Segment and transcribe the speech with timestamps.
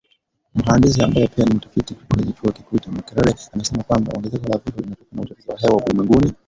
[0.55, 4.81] Mhandisi ambaye pia ni mtafiti kwenye chuo kikuu cha Makerere amesema kwamba, ongezeko la vifo
[4.81, 6.33] linatokana na uchafuzi wa hewa ulimwenguni